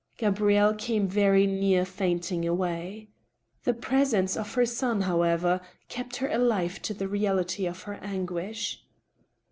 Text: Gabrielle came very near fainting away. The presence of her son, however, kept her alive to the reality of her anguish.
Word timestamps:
Gabrielle 0.17 0.73
came 0.73 1.07
very 1.07 1.45
near 1.45 1.85
fainting 1.85 2.43
away. 2.47 3.07
The 3.65 3.73
presence 3.75 4.35
of 4.35 4.55
her 4.55 4.65
son, 4.65 5.01
however, 5.01 5.61
kept 5.89 6.15
her 6.15 6.29
alive 6.31 6.81
to 6.81 6.95
the 6.95 7.07
reality 7.07 7.67
of 7.67 7.83
her 7.83 7.99
anguish. 8.01 8.83